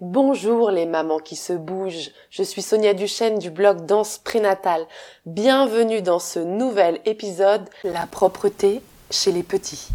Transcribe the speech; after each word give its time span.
Bonjour 0.00 0.70
les 0.70 0.86
mamans 0.86 1.18
qui 1.18 1.34
se 1.34 1.52
bougent, 1.52 2.12
je 2.30 2.44
suis 2.44 2.62
Sonia 2.62 2.94
Duchesne 2.94 3.40
du 3.40 3.50
blog 3.50 3.84
Danse 3.84 4.18
Prénatale. 4.18 4.86
Bienvenue 5.26 6.02
dans 6.02 6.20
ce 6.20 6.38
nouvel 6.38 7.00
épisode 7.04 7.68
La 7.82 8.06
propreté 8.06 8.80
chez 9.10 9.32
les 9.32 9.42
petits. 9.42 9.88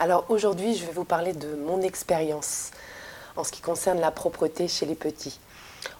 Alors 0.00 0.24
aujourd'hui 0.30 0.74
je 0.74 0.84
vais 0.84 0.92
vous 0.92 1.04
parler 1.04 1.32
de 1.32 1.54
mon 1.54 1.80
expérience 1.82 2.72
en 3.36 3.44
ce 3.44 3.52
qui 3.52 3.60
concerne 3.60 4.00
la 4.00 4.10
propreté 4.10 4.66
chez 4.66 4.84
les 4.84 4.96
petits. 4.96 5.38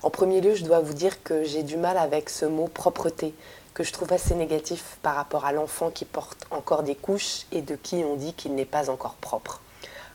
En 0.02 0.10
premier 0.10 0.40
lieu, 0.40 0.54
je 0.54 0.64
dois 0.64 0.80
vous 0.80 0.94
dire 0.94 1.22
que 1.22 1.44
j'ai 1.44 1.62
du 1.62 1.76
mal 1.76 1.98
avec 1.98 2.30
ce 2.30 2.44
mot 2.44 2.68
propreté, 2.68 3.34
que 3.74 3.84
je 3.84 3.92
trouve 3.92 4.12
assez 4.12 4.34
négatif 4.34 4.98
par 5.02 5.16
rapport 5.16 5.44
à 5.44 5.52
l'enfant 5.52 5.90
qui 5.90 6.04
porte 6.04 6.46
encore 6.50 6.82
des 6.82 6.94
couches 6.94 7.46
et 7.52 7.60
de 7.60 7.76
qui 7.76 7.96
on 7.96 8.16
dit 8.16 8.32
qu'il 8.32 8.54
n'est 8.54 8.64
pas 8.64 8.88
encore 8.88 9.14
propre. 9.14 9.60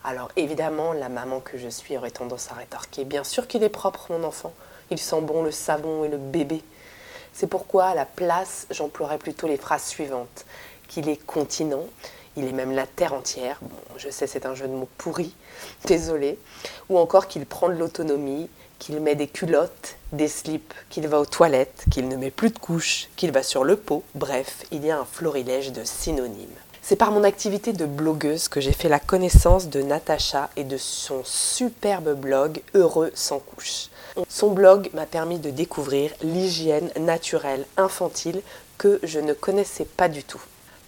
Alors 0.04 0.30
évidemment, 0.36 0.94
la 0.94 1.10
maman 1.10 1.40
que 1.42 1.58
je 1.60 1.70
suis 1.70 1.96
aurait 1.96 2.10
tendance 2.10 2.52
à 2.52 2.56
rétorquer, 2.56 3.06
bien 3.06 3.24
sûr 3.24 3.48
qu'il 3.48 3.62
est 3.62 3.70
propre 3.70 4.08
mon 4.10 4.24
enfant, 4.24 4.54
il 4.90 4.98
sent 4.98 5.22
bon 5.22 5.44
le 5.44 5.52
savon 5.52 6.04
et 6.04 6.10
le 6.10 6.18
bébé. 6.18 6.64
C'est 7.34 7.48
pourquoi 7.48 7.86
à 7.86 7.96
la 7.96 8.06
place, 8.06 8.66
j'emploierais 8.72 9.20
plutôt 9.20 9.48
les 9.48 9.58
phrases 9.58 9.86
suivantes, 9.86 10.46
qu'il 10.88 11.08
est 11.08 11.24
continent, 11.24 11.86
il 12.36 12.46
est 12.46 12.52
même 12.52 12.72
la 12.72 12.88
terre 12.88 13.14
entière, 13.14 13.60
je 13.98 14.10
sais 14.10 14.26
c'est 14.26 14.46
un 14.46 14.56
jeu 14.56 14.68
de 14.68 14.74
mots 14.74 14.90
pourri, 14.98 15.36
désolé, 15.86 16.40
ou 16.90 16.98
encore 16.98 17.28
qu'il 17.28 17.46
prend 17.46 17.70
de 17.70 17.76
l'autonomie, 17.76 18.50
qu'il 18.82 19.00
met 19.00 19.14
des 19.14 19.28
culottes, 19.28 19.96
des 20.12 20.28
slips, 20.28 20.74
qu'il 20.90 21.08
va 21.08 21.20
aux 21.20 21.26
toilettes, 21.26 21.86
qu'il 21.92 22.08
ne 22.08 22.16
met 22.16 22.32
plus 22.32 22.50
de 22.50 22.58
couches, 22.58 23.10
qu'il 23.16 23.32
va 23.32 23.44
sur 23.44 23.64
le 23.64 23.76
pot, 23.76 24.04
bref, 24.16 24.66
il 24.72 24.84
y 24.84 24.90
a 24.90 25.00
un 25.00 25.06
florilège 25.06 25.72
de 25.72 25.84
synonymes. 25.84 26.50
C'est 26.82 26.96
par 26.96 27.12
mon 27.12 27.24
activité 27.24 27.74
de 27.74 27.86
blogueuse 27.86 28.48
que 28.48 28.60
j'ai 28.60 28.72
fait 28.72 28.90
la 28.90 29.00
connaissance 29.00 29.70
de 29.70 29.84
Natacha 29.84 30.50
et 30.56 30.64
de 30.64 30.78
son 30.78 31.22
superbe 31.24 32.20
blog 32.20 32.64
Heureux 32.74 33.12
sans 33.14 33.38
couche. 33.38 33.90
Son 34.28 34.50
blog 34.50 34.90
m'a 34.96 35.06
permis 35.06 35.38
de 35.38 35.52
découvrir 35.52 36.12
l'hygiène 36.24 36.90
naturelle 37.00 37.68
infantile 37.78 38.42
que 38.80 39.00
je 39.04 39.20
ne 39.20 39.34
connaissais 39.34 39.86
pas 39.86 40.10
du 40.10 40.24
tout. 40.24 40.42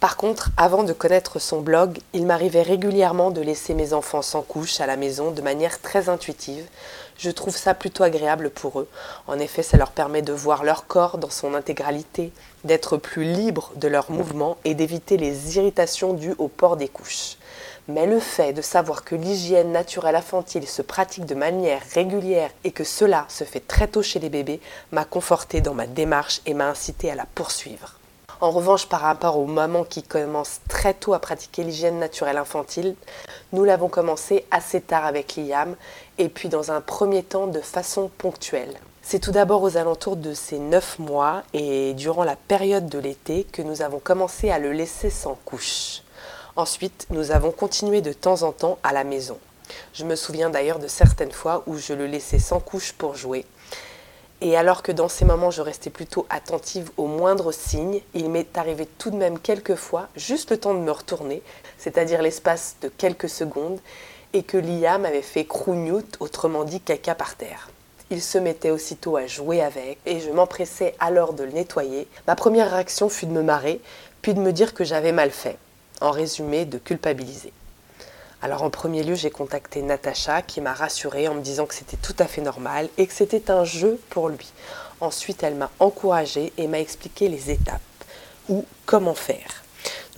Par 0.04 0.18
contre, 0.18 0.50
avant 0.58 0.82
de 0.82 0.92
connaître 0.92 1.38
son 1.38 1.62
blog, 1.62 1.98
il 2.12 2.26
m'arrivait 2.26 2.60
régulièrement 2.60 3.30
de 3.30 3.40
laisser 3.40 3.72
mes 3.72 3.94
enfants 3.94 4.20
sans 4.20 4.42
couche 4.42 4.78
à 4.82 4.86
la 4.86 4.98
maison 4.98 5.30
de 5.30 5.40
manière 5.40 5.80
très 5.80 6.10
intuitive. 6.10 6.66
Je 7.16 7.30
trouve 7.30 7.56
ça 7.56 7.72
plutôt 7.72 8.02
agréable 8.02 8.50
pour 8.50 8.80
eux. 8.80 8.88
En 9.26 9.38
effet, 9.38 9.62
ça 9.62 9.78
leur 9.78 9.92
permet 9.92 10.20
de 10.20 10.34
voir 10.34 10.62
leur 10.62 10.86
corps 10.86 11.16
dans 11.16 11.30
son 11.30 11.54
intégralité, 11.54 12.32
d'être 12.64 12.98
plus 12.98 13.24
libres 13.24 13.72
de 13.76 13.88
leurs 13.88 14.10
mouvements 14.10 14.58
et 14.66 14.74
d'éviter 14.74 15.16
les 15.16 15.56
irritations 15.56 16.12
dues 16.12 16.34
au 16.36 16.48
port 16.48 16.76
des 16.76 16.88
couches. 16.88 17.38
Mais 17.88 18.04
le 18.04 18.20
fait 18.20 18.52
de 18.52 18.60
savoir 18.60 19.04
que 19.04 19.14
l'hygiène 19.14 19.72
naturelle 19.72 20.16
infantile 20.16 20.68
se 20.68 20.82
pratique 20.82 21.24
de 21.24 21.34
manière 21.34 21.80
régulière 21.94 22.50
et 22.64 22.72
que 22.72 22.84
cela 22.84 23.24
se 23.30 23.44
fait 23.44 23.66
très 23.66 23.88
tôt 23.88 24.02
chez 24.02 24.18
les 24.18 24.28
bébés 24.28 24.60
m'a 24.92 25.06
conforté 25.06 25.62
dans 25.62 25.72
ma 25.72 25.86
démarche 25.86 26.42
et 26.44 26.52
m'a 26.52 26.68
incité 26.68 27.10
à 27.10 27.14
la 27.14 27.24
poursuivre. 27.24 27.94
En 28.40 28.50
revanche, 28.50 28.88
par 28.88 29.00
rapport 29.00 29.38
aux 29.38 29.46
mamans 29.46 29.84
qui 29.84 30.02
commencent 30.02 30.60
très 30.68 30.94
tôt 30.94 31.14
à 31.14 31.18
pratiquer 31.18 31.62
l'hygiène 31.62 31.98
naturelle 31.98 32.36
infantile, 32.36 32.96
nous 33.52 33.64
l'avons 33.64 33.88
commencé 33.88 34.44
assez 34.50 34.80
tard 34.80 35.06
avec 35.06 35.36
l'IAM 35.36 35.76
et 36.18 36.28
puis 36.28 36.48
dans 36.48 36.72
un 36.72 36.80
premier 36.80 37.22
temps 37.22 37.46
de 37.46 37.60
façon 37.60 38.10
ponctuelle. 38.18 38.74
C'est 39.02 39.20
tout 39.20 39.32
d'abord 39.32 39.62
aux 39.62 39.76
alentours 39.76 40.16
de 40.16 40.32
ces 40.34 40.58
9 40.58 40.98
mois 40.98 41.42
et 41.52 41.92
durant 41.94 42.24
la 42.24 42.36
période 42.36 42.88
de 42.88 42.98
l'été 42.98 43.44
que 43.44 43.62
nous 43.62 43.82
avons 43.82 43.98
commencé 43.98 44.50
à 44.50 44.58
le 44.58 44.72
laisser 44.72 45.10
sans 45.10 45.38
couche. 45.44 46.02
Ensuite, 46.56 47.06
nous 47.10 47.30
avons 47.30 47.50
continué 47.50 48.00
de 48.00 48.12
temps 48.12 48.42
en 48.42 48.52
temps 48.52 48.78
à 48.82 48.92
la 48.92 49.04
maison. 49.04 49.38
Je 49.92 50.04
me 50.04 50.16
souviens 50.16 50.50
d'ailleurs 50.50 50.78
de 50.78 50.88
certaines 50.88 51.32
fois 51.32 51.62
où 51.66 51.76
je 51.76 51.92
le 51.92 52.06
laissais 52.06 52.38
sans 52.38 52.60
couche 52.60 52.92
pour 52.92 53.14
jouer 53.14 53.44
et 54.44 54.58
alors 54.58 54.82
que 54.82 54.92
dans 54.92 55.08
ces 55.08 55.24
moments 55.24 55.50
je 55.50 55.62
restais 55.62 55.88
plutôt 55.88 56.26
attentive 56.28 56.90
aux 56.98 57.06
moindres 57.06 57.52
signes, 57.52 58.02
il 58.12 58.28
m'est 58.28 58.58
arrivé 58.58 58.86
tout 58.98 59.10
de 59.10 59.16
même 59.16 59.38
quelques 59.38 59.74
fois, 59.74 60.08
juste 60.16 60.50
le 60.50 60.58
temps 60.58 60.74
de 60.74 60.80
me 60.80 60.90
retourner, 60.90 61.42
c'est-à-dire 61.78 62.20
l'espace 62.20 62.76
de 62.82 62.88
quelques 62.88 63.30
secondes, 63.30 63.80
et 64.34 64.42
que 64.42 64.58
Lia 64.58 64.98
m'avait 64.98 65.22
fait 65.22 65.46
crougnoutte, 65.46 66.18
autrement 66.20 66.64
dit 66.64 66.80
caca 66.80 67.14
par 67.14 67.36
terre. 67.36 67.70
Il 68.10 68.20
se 68.20 68.36
mettait 68.36 68.70
aussitôt 68.70 69.16
à 69.16 69.26
jouer 69.26 69.62
avec, 69.62 69.98
et 70.04 70.20
je 70.20 70.30
m'empressais 70.30 70.94
alors 71.00 71.32
de 71.32 71.44
le 71.44 71.52
nettoyer. 71.52 72.06
Ma 72.26 72.36
première 72.36 72.70
réaction 72.70 73.08
fut 73.08 73.26
de 73.26 73.32
me 73.32 73.42
marrer, 73.42 73.80
puis 74.20 74.34
de 74.34 74.40
me 74.40 74.52
dire 74.52 74.74
que 74.74 74.84
j'avais 74.84 75.12
mal 75.12 75.30
fait. 75.30 75.56
En 76.02 76.10
résumé, 76.10 76.66
de 76.66 76.76
culpabiliser. 76.76 77.54
Alors 78.44 78.62
en 78.62 78.68
premier 78.68 79.02
lieu, 79.02 79.14
j'ai 79.14 79.30
contacté 79.30 79.80
Natacha 79.80 80.42
qui 80.42 80.60
m'a 80.60 80.74
rassurée 80.74 81.28
en 81.28 81.34
me 81.34 81.40
disant 81.40 81.64
que 81.64 81.74
c'était 81.74 81.96
tout 81.96 82.14
à 82.18 82.26
fait 82.26 82.42
normal 82.42 82.90
et 82.98 83.06
que 83.06 83.14
c'était 83.14 83.50
un 83.50 83.64
jeu 83.64 83.98
pour 84.10 84.28
lui. 84.28 84.52
Ensuite, 85.00 85.42
elle 85.42 85.54
m'a 85.54 85.70
encouragée 85.78 86.52
et 86.58 86.66
m'a 86.66 86.78
expliqué 86.78 87.30
les 87.30 87.50
étapes 87.50 87.80
ou 88.50 88.66
comment 88.84 89.14
faire. 89.14 89.64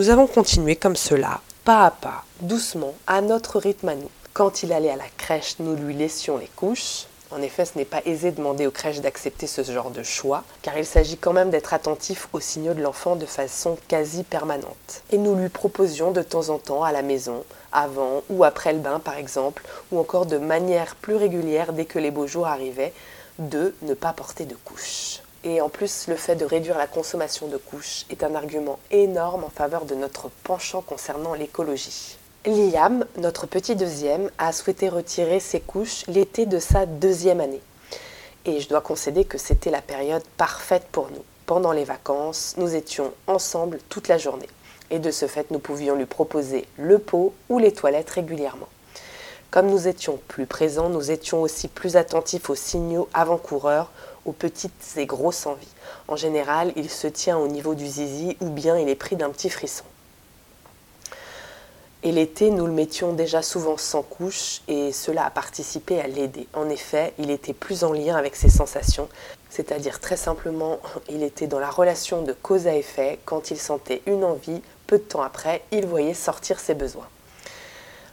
Nous 0.01 0.11
avons 0.11 0.27
continué 0.27 0.75
comme 0.75 0.97
cela, 0.97 1.41
pas 1.65 1.87
à 1.87 1.93
pas, 1.93 2.25
doucement, 2.41 2.95
à 3.07 3.21
notre 3.21 3.61
rythme 3.61 3.91
à 3.91 3.95
nous. 3.95 4.11
Quand 4.33 4.65
il 4.65 4.73
allait 4.73 4.91
à 4.91 4.97
la 4.97 5.09
crèche, 5.17 5.61
nous 5.61 5.77
lui 5.77 5.95
laissions 5.95 6.37
les 6.37 6.51
couches. 6.57 7.07
En 7.33 7.43
effet, 7.43 7.65
ce 7.65 7.77
n'est 7.77 7.85
pas 7.85 8.03
aisé 8.05 8.31
de 8.31 8.37
demander 8.37 8.67
aux 8.67 8.73
crèches 8.73 9.01
d'accepter 9.01 9.49
ce 9.49 9.63
genre 9.63 9.91
de 9.91 10.05
choix, 10.05 10.45
car 10.63 10.79
il 10.79 10.87
s'agit 10.87 11.17
quand 11.17 11.33
même 11.33 11.51
d'être 11.51 11.75
attentif 11.75 12.29
aux 12.33 12.41
signaux 12.41 12.75
de 12.75 12.83
l'enfant 12.83 13.17
de 13.17 13.27
façon 13.27 13.77
quasi 13.89 14.23
permanente. 14.23 15.03
Et 15.11 15.19
nous 15.19 15.35
lui 15.35 15.49
proposions 15.49 16.13
de 16.13 16.23
temps 16.23 16.51
en 16.51 16.59
temps 16.59 16.85
à 16.85 16.93
la 16.93 17.03
maison 17.03 17.45
avant 17.77 18.25
ou 18.31 18.43
après 18.43 18.73
le 18.73 18.81
bain 18.81 18.99
par 18.99 19.17
exemple, 19.19 19.63
ou 19.93 20.01
encore 20.01 20.27
de 20.27 20.39
manière 20.39 20.97
plus 20.97 21.15
régulière 21.15 21.73
dès 21.73 21.85
que 21.85 22.01
les 22.01 22.11
beaux 22.11 22.27
jours 22.27 22.47
arrivaient, 22.47 22.95
de 23.39 23.75
ne 23.83 23.95
pas 23.95 24.15
porter 24.15 24.47
de 24.47 24.57
couches. 24.65 25.21
Et 25.45 25.61
en 25.61 25.69
plus, 25.69 26.09
le 26.09 26.17
fait 26.17 26.35
de 26.35 26.45
réduire 26.45 26.79
la 26.79 26.87
consommation 26.87 27.47
de 27.47 27.59
couches 27.59 28.07
est 28.11 28.25
un 28.25 28.35
argument 28.35 28.81
énorme 28.91 29.45
en 29.45 29.51
faveur 29.51 29.85
de 29.85 29.95
notre 29.95 30.29
penchant 30.43 30.81
concernant 30.81 31.35
l'écologie. 31.35 32.17
Liam, 32.47 33.05
notre 33.19 33.47
petit 33.47 33.77
deuxième, 33.77 34.31
a 34.39 34.53
souhaité 34.53 34.89
retirer 34.89 35.39
ses 35.39 35.61
couches 35.61 36.05
l'été 36.09 36.47
de 36.47 36.59
sa 36.59 36.87
deuxième 36.87 37.41
année. 37.41 37.61
Et 38.45 38.61
je 38.61 38.69
dois 38.69 38.81
concéder 38.81 39.25
que 39.25 39.39
c'était 39.39 39.71
la 39.71 39.83
période 39.83 40.25
parfaite 40.37 40.87
pour 40.91 41.11
nous. 41.11 41.25
Pendant 41.45 41.73
les 41.73 41.85
vacances, 41.85 42.55
nous 42.57 42.75
étions 42.75 43.13
ensemble 43.27 43.79
toute 43.89 44.09
la 44.09 44.19
journée 44.19 44.49
et 44.91 44.99
de 44.99 45.11
ce 45.11 45.27
fait 45.27 45.51
nous 45.51 45.59
pouvions 45.59 45.97
lui 45.97 46.07
proposer 46.07 46.67
le 46.77 46.99
pot 46.99 47.35
ou 47.49 47.59
les 47.59 47.73
toilettes 47.73 48.11
régulièrement. 48.11 48.69
Comme 49.51 49.71
nous 49.71 49.89
étions 49.89 50.19
plus 50.29 50.47
présents, 50.47 50.89
nous 50.89 51.11
étions 51.11 51.41
aussi 51.41 51.69
plus 51.69 51.97
attentifs 51.97 52.51
aux 52.51 52.55
signaux 52.55 53.09
avant-coureurs, 53.15 53.91
aux 54.25 54.33
petites 54.33 54.97
et 54.97 55.07
grosses 55.07 55.47
envies. 55.47 55.69
En 56.09 56.17
général, 56.17 56.73
il 56.77 56.91
se 56.91 57.07
tient 57.07 57.39
au 57.39 57.49
niveau 57.49 57.75
du 57.75 57.87
zizi 57.87 58.37
ou 58.41 58.51
bien 58.51 58.77
il 58.77 58.89
est 58.89 58.97
pris 58.97 59.17
d'un 59.17 59.31
petit 59.31 59.51
frisson. 59.51 59.85
Et 62.03 62.13
l'été, 62.13 62.51
nous 62.51 62.67
le 62.67 62.73
mettions 62.73 63.13
déjà 63.15 63.43
souvent 63.43 63.77
sans 63.77 64.03
couche 64.03 64.61
et 64.69 64.93
cela 64.93 65.25
a 65.25 65.31
participé 65.31 66.01
à 66.01 66.07
l'aider. 66.07 66.47
En 66.53 66.69
effet, 66.69 67.15
il 67.19 67.31
était 67.31 67.55
plus 67.55 67.83
en 67.83 67.93
lien 67.93 68.15
avec 68.15 68.37
ses 68.37 68.51
sensations, 68.51 69.09
c'est-à-dire 69.51 70.01
très 70.01 70.17
simplement, 70.17 70.79
il 71.09 71.23
était 71.23 71.47
dans 71.47 71.59
la 71.59 71.71
relation 71.71 72.23
de 72.23 72.33
cause 72.33 72.67
à 72.67 72.77
effet. 72.77 73.19
Quand 73.25 73.51
il 73.51 73.59
sentait 73.59 74.03
une 74.07 74.23
envie, 74.23 74.63
peu 74.87 74.99
de 74.99 75.03
temps 75.03 75.23
après, 75.23 75.63
il 75.73 75.87
voyait 75.87 76.15
sortir 76.15 76.61
ses 76.61 76.75
besoins. 76.75 77.09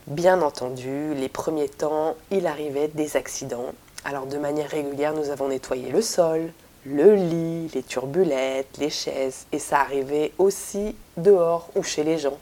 Bien 0.07 0.41
entendu, 0.41 1.13
les 1.13 1.29
premiers 1.29 1.69
temps, 1.69 2.15
il 2.31 2.47
arrivait 2.47 2.89
des 2.89 3.15
accidents. 3.15 3.73
Alors 4.03 4.25
de 4.25 4.37
manière 4.37 4.69
régulière, 4.69 5.13
nous 5.13 5.29
avons 5.29 5.47
nettoyé 5.47 5.89
le 5.89 6.01
sol, 6.01 6.51
le 6.85 7.15
lit, 7.15 7.69
les 7.73 7.83
turbulettes, 7.83 8.77
les 8.77 8.89
chaises, 8.89 9.45
et 9.51 9.59
ça 9.59 9.79
arrivait 9.79 10.33
aussi 10.37 10.95
dehors 11.15 11.69
ou 11.75 11.83
chez 11.83 12.03
les 12.03 12.17
gens. 12.17 12.37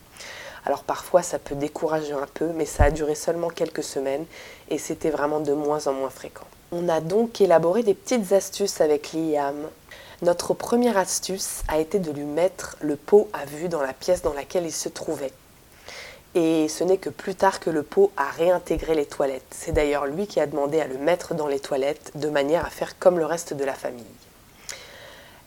Alors 0.65 0.83
parfois 0.83 1.21
ça 1.21 1.39
peut 1.39 1.55
décourager 1.55 2.13
un 2.13 2.27
peu, 2.33 2.47
mais 2.55 2.65
ça 2.65 2.85
a 2.85 2.91
duré 2.91 3.15
seulement 3.15 3.49
quelques 3.49 3.83
semaines 3.83 4.25
et 4.69 4.77
c'était 4.77 5.09
vraiment 5.09 5.39
de 5.39 5.53
moins 5.53 5.87
en 5.87 5.93
moins 5.93 6.09
fréquent. 6.09 6.45
On 6.71 6.87
a 6.87 7.01
donc 7.01 7.41
élaboré 7.41 7.83
des 7.83 7.93
petites 7.93 8.31
astuces 8.31 8.79
avec 8.81 9.13
Liam 9.13 9.55
notre 10.21 10.53
première 10.53 10.97
astuce 10.97 11.63
a 11.67 11.79
été 11.79 11.97
de 11.97 12.11
lui 12.11 12.25
mettre 12.25 12.77
le 12.81 12.95
pot 12.95 13.29
à 13.33 13.45
vue 13.45 13.69
dans 13.69 13.81
la 13.81 13.93
pièce 13.93 14.21
dans 14.21 14.33
laquelle 14.33 14.65
il 14.65 14.71
se 14.71 14.89
trouvait. 14.89 15.33
Et 16.35 16.69
ce 16.69 16.83
n'est 16.83 16.97
que 16.97 17.09
plus 17.09 17.35
tard 17.35 17.59
que 17.59 17.69
le 17.69 17.83
pot 17.83 18.11
a 18.15 18.29
réintégré 18.29 18.93
les 18.93 19.05
toilettes. 19.05 19.43
C'est 19.49 19.71
d'ailleurs 19.71 20.05
lui 20.05 20.27
qui 20.27 20.39
a 20.39 20.45
demandé 20.45 20.79
à 20.79 20.87
le 20.87 20.97
mettre 20.97 21.33
dans 21.33 21.47
les 21.47 21.59
toilettes 21.59 22.11
de 22.15 22.29
manière 22.29 22.65
à 22.65 22.69
faire 22.69 22.97
comme 22.99 23.17
le 23.17 23.25
reste 23.25 23.53
de 23.53 23.65
la 23.65 23.73
famille. 23.73 24.05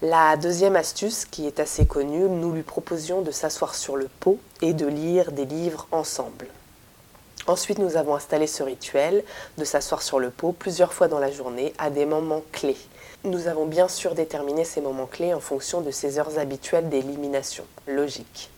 La 0.03 0.37
deuxième 0.37 0.76
astuce, 0.76 1.25
qui 1.25 1.47
est 1.47 1.61
assez 1.61 1.87
connue, 1.87 2.29
nous 2.29 2.53
lui 2.53 2.62
proposions 2.62 3.23
de 3.23 3.31
s'asseoir 3.31 3.75
sur 3.75 3.97
le 3.97 4.09
pot 4.21 4.38
et 4.61 4.75
de 4.75 4.87
lire 4.87 5.32
des 5.32 5.47
livres 5.47 5.87
ensemble. 5.93 6.49
Ensuite, 7.47 7.79
nous 7.79 7.97
avons 7.97 8.15
installé 8.15 8.47
ce 8.47 8.62
rituel 8.62 9.23
de 9.56 9.65
s'asseoir 9.65 10.03
sur 10.03 10.19
le 10.19 10.31
pot 10.31 10.53
plusieurs 10.53 10.93
fois 10.93 11.09
dans 11.09 11.19
la 11.19 11.31
journée 11.31 11.73
à 11.79 11.91
des 11.91 12.06
moments 12.06 12.43
clés. 12.53 12.76
Nous 13.25 13.49
avons 13.49 13.65
bien 13.65 13.88
sûr 13.88 14.15
déterminé 14.15 14.65
ces 14.65 14.82
moments 14.82 15.06
clés 15.06 15.32
en 15.32 15.41
fonction 15.41 15.81
de 15.81 15.91
ses 15.91 16.19
heures 16.19 16.38
habituelles 16.38 16.91
d'élimination. 16.91 17.65
Logique. 17.87 18.50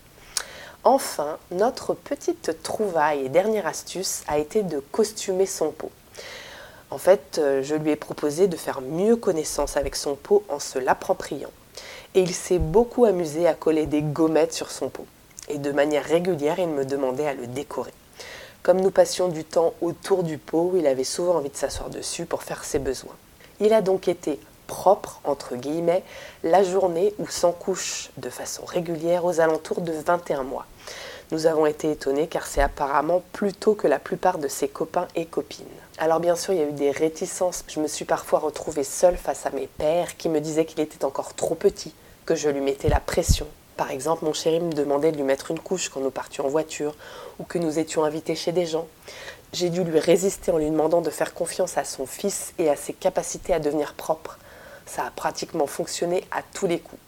Enfin, 0.83 1.37
notre 1.51 1.93
petite 1.93 2.61
trouvaille 2.63 3.25
et 3.25 3.29
dernière 3.29 3.65
astuce 3.65 4.23
a 4.27 4.39
été 4.39 4.63
de 4.63 4.79
costumer 4.91 5.45
son 5.45 5.71
pot. 5.71 5.91
En 6.91 6.97
fait, 6.97 7.37
euh, 7.37 7.63
je 7.63 7.75
lui 7.75 7.91
ai 7.91 7.95
proposé 7.95 8.49
de 8.49 8.57
faire 8.57 8.81
mieux 8.81 9.15
connaissance 9.15 9.77
avec 9.77 9.95
son 9.95 10.15
pot 10.15 10.43
en 10.49 10.59
se 10.59 10.79
l'appropriant. 10.79 11.51
Et 12.13 12.19
il 12.19 12.33
s'est 12.33 12.59
beaucoup 12.59 13.05
amusé 13.05 13.47
à 13.47 13.53
coller 13.53 13.85
des 13.85 14.01
gommettes 14.01 14.53
sur 14.53 14.69
son 14.69 14.89
pot. 14.89 15.05
Et 15.47 15.59
de 15.59 15.71
manière 15.71 16.03
régulière, 16.03 16.59
il 16.59 16.67
me 16.67 16.83
demandait 16.83 17.27
à 17.27 17.33
le 17.33 17.47
décorer. 17.47 17.93
Comme 18.63 18.81
nous 18.81 18.91
passions 18.91 19.29
du 19.29 19.45
temps 19.45 19.73
autour 19.79 20.23
du 20.23 20.37
pot, 20.37 20.73
il 20.75 20.87
avait 20.87 21.05
souvent 21.05 21.35
envie 21.35 21.49
de 21.51 21.55
s'asseoir 21.55 21.89
dessus 21.89 22.25
pour 22.25 22.43
faire 22.43 22.65
ses 22.65 22.79
besoins. 22.79 23.15
Il 23.61 23.73
a 23.73 23.81
donc 23.81 24.09
été 24.09 24.39
propre, 24.67 25.19
entre 25.23 25.55
guillemets, 25.55 26.03
la 26.43 26.63
journée 26.63 27.13
où 27.17 27.27
s'encouche 27.27 28.11
de 28.17 28.29
façon 28.29 28.65
régulière 28.65 29.25
aux 29.25 29.39
alentours 29.39 29.81
de 29.81 29.93
21 29.93 30.43
mois. 30.43 30.65
Nous 31.31 31.45
avons 31.45 31.65
été 31.65 31.91
étonnés 31.91 32.27
car 32.27 32.45
c'est 32.45 32.61
apparemment 32.61 33.21
plus 33.33 33.51
tôt 33.53 33.73
que 33.73 33.87
la 33.87 33.99
plupart 33.99 34.37
de 34.37 34.47
ses 34.47 34.69
copains 34.69 35.07
et 35.15 35.25
copines. 35.25 35.65
Alors 35.97 36.19
bien 36.19 36.35
sûr, 36.35 36.53
il 36.53 36.59
y 36.59 36.63
a 36.63 36.69
eu 36.69 36.73
des 36.73 36.91
réticences. 36.91 37.65
Je 37.67 37.81
me 37.81 37.87
suis 37.87 38.05
parfois 38.05 38.39
retrouvée 38.39 38.85
seule 38.85 39.17
face 39.17 39.45
à 39.45 39.49
mes 39.49 39.67
pères 39.67 40.15
qui 40.15 40.29
me 40.29 40.39
disaient 40.39 40.65
qu'il 40.65 40.79
était 40.79 41.03
encore 41.03 41.33
trop 41.33 41.55
petit, 41.55 41.93
que 42.25 42.35
je 42.35 42.49
lui 42.49 42.61
mettais 42.61 42.87
la 42.87 43.01
pression. 43.01 43.47
Par 43.75 43.91
exemple, 43.91 44.23
mon 44.23 44.33
chéri 44.33 44.59
me 44.61 44.71
demandait 44.71 45.11
de 45.11 45.17
lui 45.17 45.23
mettre 45.23 45.51
une 45.51 45.59
couche 45.59 45.89
quand 45.89 45.99
nous 45.99 46.11
partions 46.11 46.45
en 46.45 46.49
voiture 46.49 46.95
ou 47.39 47.43
que 47.43 47.57
nous 47.57 47.77
étions 47.77 48.05
invités 48.05 48.35
chez 48.35 48.53
des 48.53 48.65
gens. 48.65 48.87
J'ai 49.51 49.69
dû 49.69 49.83
lui 49.83 49.99
résister 49.99 50.51
en 50.51 50.57
lui 50.57 50.69
demandant 50.69 51.01
de 51.01 51.09
faire 51.09 51.33
confiance 51.33 51.77
à 51.77 51.83
son 51.83 52.05
fils 52.05 52.53
et 52.57 52.69
à 52.69 52.75
ses 52.75 52.93
capacités 52.93 53.53
à 53.53 53.59
devenir 53.59 53.93
propre. 53.93 54.39
Ça 54.87 55.05
a 55.05 55.11
pratiquement 55.11 55.67
fonctionné 55.67 56.23
à 56.31 56.41
tous 56.41 56.65
les 56.65 56.79
coups. 56.79 57.01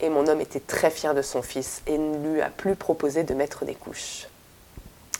Et 0.00 0.08
mon 0.08 0.26
homme 0.26 0.40
était 0.40 0.60
très 0.60 0.90
fier 0.90 1.14
de 1.14 1.22
son 1.22 1.42
fils 1.42 1.82
et 1.86 1.98
ne 1.98 2.32
lui 2.32 2.40
a 2.40 2.48
plus 2.48 2.76
proposé 2.76 3.24
de 3.24 3.34
mettre 3.34 3.64
des 3.64 3.74
couches. 3.74 4.28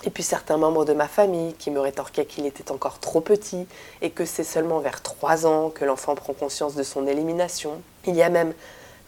Et 0.04 0.10
puis 0.10 0.22
certains 0.22 0.56
membres 0.56 0.84
de 0.84 0.92
ma 0.92 1.08
famille 1.08 1.54
qui 1.54 1.72
me 1.72 1.80
rétorquaient 1.80 2.24
qu'il 2.24 2.46
était 2.46 2.70
encore 2.70 3.00
trop 3.00 3.20
petit 3.20 3.66
et 4.00 4.10
que 4.10 4.24
c'est 4.24 4.44
seulement 4.44 4.78
vers 4.78 5.02
3 5.02 5.46
ans 5.46 5.70
que 5.70 5.84
l'enfant 5.84 6.14
prend 6.14 6.32
conscience 6.32 6.76
de 6.76 6.84
son 6.84 7.08
élimination. 7.08 7.82
Il 8.06 8.14
y 8.14 8.22
a 8.22 8.28
même 8.28 8.54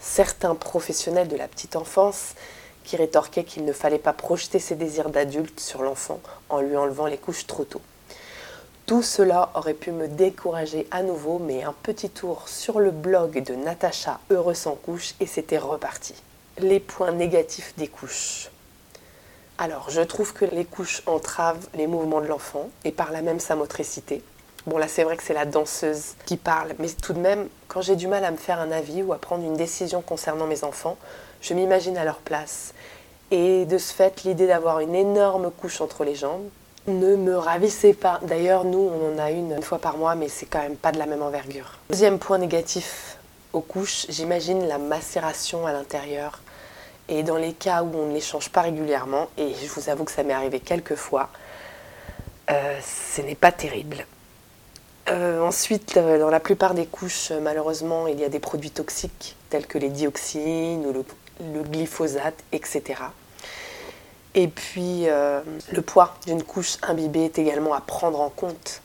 certains 0.01 0.57
professionnels 0.57 1.29
de 1.29 1.37
la 1.37 1.47
petite 1.47 1.77
enfance 1.77 2.35
qui 2.83 2.97
rétorquaient 2.97 3.45
qu'il 3.45 3.65
ne 3.65 3.73
fallait 3.73 3.99
pas 3.99 4.13
projeter 4.13 4.59
ses 4.59 4.75
désirs 4.75 5.11
d'adulte 5.11 5.61
sur 5.61 5.83
l'enfant 5.83 6.19
en 6.49 6.61
lui 6.61 6.77
enlevant 6.77 7.07
les 7.07 7.19
couches 7.19 7.47
trop 7.47 7.65
tôt. 7.65 7.83
Tout 8.91 9.05
cela 9.05 9.51
aurait 9.55 9.75
pu 9.75 9.93
me 9.93 10.09
décourager 10.09 10.89
à 10.91 11.05
nouveau, 11.05 11.39
mais 11.39 11.63
un 11.63 11.73
petit 11.85 12.11
tour 12.11 12.49
sur 12.49 12.81
le 12.81 12.91
blog 12.91 13.41
de 13.41 13.55
Natacha 13.55 14.19
Heureux 14.31 14.55
sans 14.55 14.75
couche 14.75 15.15
et 15.21 15.27
c'était 15.27 15.59
reparti. 15.59 16.13
Les 16.59 16.81
points 16.81 17.13
négatifs 17.13 17.73
des 17.77 17.87
couches. 17.87 18.51
Alors, 19.59 19.91
je 19.91 20.01
trouve 20.01 20.33
que 20.33 20.45
les 20.45 20.65
couches 20.65 21.05
entravent 21.07 21.69
les 21.75 21.87
mouvements 21.87 22.21
de 22.21 22.27
l'enfant 22.27 22.69
et 22.85 22.91
par 22.91 23.13
là 23.13 23.23
même 23.23 23.39
sa 23.39 23.55
motricité. 23.55 24.25
Bon, 24.67 24.77
là, 24.77 24.89
c'est 24.89 25.05
vrai 25.05 25.17
que 25.17 25.23
c'est 25.23 25.35
la 25.35 25.45
danseuse 25.45 26.17
qui 26.27 26.37
parle, 26.37 26.73
mais 26.81 26.89
tout 26.89 27.13
de 27.13 27.21
même, 27.21 27.49
quand 27.69 27.83
j'ai 27.83 27.95
du 27.95 28.09
mal 28.09 28.25
à 28.25 28.33
me 28.33 28.37
faire 28.37 28.59
un 28.59 28.73
avis 28.73 29.05
ou 29.05 29.13
à 29.13 29.19
prendre 29.19 29.45
une 29.45 29.57
décision 29.57 30.03
concernant 30.03 30.49
mes 30.49 30.65
enfants, 30.65 30.97
je 31.43 31.55
m'imagine 31.55 31.97
à 31.97 32.05
leur 32.05 32.19
place. 32.19 32.75
Et 33.31 33.67
de 33.67 33.79
ce 33.79 33.95
fait, 33.95 34.25
l'idée 34.25 34.49
d'avoir 34.49 34.81
une 34.81 34.97
énorme 34.97 35.53
couche 35.53 35.81
entre 35.81 36.03
les 36.03 36.17
jambes, 36.17 36.49
ne 36.87 37.17
me 37.17 37.37
ravissez 37.37 37.93
pas. 37.95 38.21
D'ailleurs, 38.23 38.65
nous, 38.65 38.79
on 38.79 39.15
en 39.15 39.19
a 39.19 39.31
une 39.31 39.53
une 39.53 39.63
fois 39.63 39.79
par 39.79 39.97
mois, 39.97 40.15
mais 40.15 40.29
c'est 40.29 40.47
quand 40.47 40.61
même 40.63 40.77
pas 40.77 40.93
de 40.93 40.99
la 40.99 41.07
même 41.07 41.23
envergure. 41.23 41.79
Deuxième 41.91 42.19
point 42.19 42.39
négatif 42.39 43.19
aux 43.53 43.61
couches, 43.61 44.07
j'imagine 44.09 44.67
la 44.67 44.79
macération 44.79 45.67
à 45.67 45.73
l'intérieur. 45.73 46.41
Et 47.09 47.23
dans 47.23 47.37
les 47.37 47.53
cas 47.53 47.83
où 47.83 47.91
on 47.95 48.07
ne 48.07 48.15
les 48.15 48.21
change 48.21 48.51
pas 48.51 48.63
régulièrement, 48.63 49.29
et 49.37 49.53
je 49.55 49.69
vous 49.69 49.89
avoue 49.89 50.05
que 50.05 50.13
ça 50.13 50.23
m'est 50.23 50.33
arrivé 50.33 50.61
quelques 50.61 50.95
fois, 50.95 51.31
euh, 52.51 52.79
ce 52.81 53.21
n'est 53.23 53.35
pas 53.35 53.53
terrible. 53.53 54.07
Euh, 55.09 55.41
ensuite, 55.41 55.97
euh, 55.97 56.21
dans 56.21 56.31
la 56.31 56.39
plupart 56.39 56.75
des 56.75 56.87
couches, 56.87 57.33
malheureusement, 57.33 58.07
il 58.07 58.21
y 58.21 58.25
a 58.25 58.29
des 58.29 58.39
produits 58.39 58.71
toxiques 58.71 59.37
tels 59.49 59.67
que 59.67 59.79
les 59.79 59.89
dioxines 59.89 60.87
ou 60.87 60.93
le 60.93 61.63
glyphosate, 61.63 62.39
etc. 62.53 63.03
Et 64.35 64.49
puis, 64.49 65.09
euh, 65.09 65.41
le 65.73 65.83
poids 65.83 66.15
d'une 66.27 66.43
couche 66.43 66.77
imbibée 66.83 67.25
est 67.25 67.39
également 67.39 67.75
à 67.75 67.81
prendre 67.81 68.21
en 68.21 68.31
compte. 68.31 68.81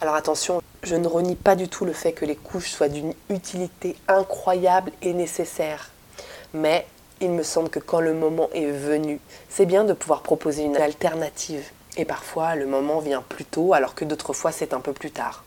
Alors 0.00 0.14
attention, 0.14 0.62
je 0.82 0.96
ne 0.96 1.08
renie 1.08 1.34
pas 1.34 1.56
du 1.56 1.68
tout 1.68 1.84
le 1.84 1.92
fait 1.92 2.12
que 2.12 2.24
les 2.24 2.36
couches 2.36 2.70
soient 2.70 2.88
d'une 2.88 3.14
utilité 3.30 3.96
incroyable 4.06 4.92
et 5.02 5.12
nécessaire. 5.12 5.90
Mais 6.52 6.86
il 7.20 7.30
me 7.30 7.42
semble 7.42 7.70
que 7.70 7.78
quand 7.78 8.00
le 8.00 8.14
moment 8.14 8.48
est 8.52 8.70
venu, 8.70 9.20
c'est 9.48 9.66
bien 9.66 9.84
de 9.84 9.92
pouvoir 9.92 10.22
proposer 10.22 10.62
une 10.62 10.76
alternative. 10.76 11.64
Et 11.96 12.04
parfois, 12.04 12.54
le 12.54 12.66
moment 12.66 12.98
vient 12.98 13.22
plus 13.28 13.44
tôt, 13.44 13.72
alors 13.72 13.94
que 13.94 14.04
d'autres 14.04 14.32
fois, 14.32 14.52
c'est 14.52 14.74
un 14.74 14.80
peu 14.80 14.92
plus 14.92 15.10
tard. 15.10 15.43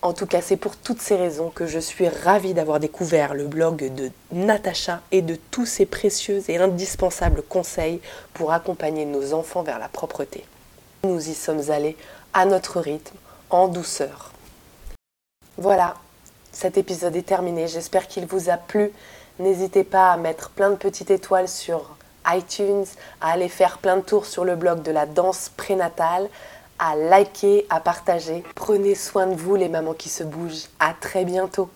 En 0.00 0.12
tout 0.12 0.26
cas, 0.26 0.40
c'est 0.40 0.56
pour 0.56 0.76
toutes 0.76 1.00
ces 1.00 1.16
raisons 1.16 1.50
que 1.50 1.66
je 1.66 1.80
suis 1.80 2.08
ravie 2.08 2.54
d'avoir 2.54 2.78
découvert 2.78 3.34
le 3.34 3.46
blog 3.46 3.92
de 3.94 4.12
Natacha 4.30 5.00
et 5.10 5.22
de 5.22 5.34
tous 5.50 5.66
ses 5.66 5.86
précieux 5.86 6.40
et 6.48 6.58
indispensables 6.58 7.42
conseils 7.42 8.00
pour 8.32 8.52
accompagner 8.52 9.04
nos 9.04 9.34
enfants 9.34 9.64
vers 9.64 9.80
la 9.80 9.88
propreté. 9.88 10.44
Nous 11.02 11.28
y 11.28 11.34
sommes 11.34 11.70
allés 11.70 11.96
à 12.32 12.44
notre 12.44 12.80
rythme, 12.80 13.16
en 13.50 13.66
douceur. 13.66 14.32
Voilà, 15.56 15.96
cet 16.52 16.78
épisode 16.78 17.16
est 17.16 17.22
terminé. 17.22 17.66
J'espère 17.66 18.06
qu'il 18.06 18.26
vous 18.26 18.50
a 18.50 18.56
plu. 18.56 18.92
N'hésitez 19.40 19.82
pas 19.82 20.12
à 20.12 20.16
mettre 20.16 20.50
plein 20.50 20.70
de 20.70 20.76
petites 20.76 21.10
étoiles 21.10 21.48
sur 21.48 21.96
iTunes, 22.28 22.84
à 23.20 23.32
aller 23.32 23.48
faire 23.48 23.78
plein 23.78 23.96
de 23.96 24.02
tours 24.02 24.26
sur 24.26 24.44
le 24.44 24.54
blog 24.54 24.82
de 24.82 24.92
la 24.92 25.06
danse 25.06 25.50
prénatale, 25.56 26.28
à 26.78 26.96
liker, 26.96 27.66
à 27.70 27.80
partager. 27.80 28.42
Prenez 28.54 28.94
soin 28.94 29.26
de 29.26 29.34
vous 29.34 29.56
les 29.56 29.68
mamans 29.68 29.94
qui 29.94 30.08
se 30.08 30.24
bougent. 30.24 30.68
À 30.78 30.94
très 30.98 31.24
bientôt. 31.24 31.70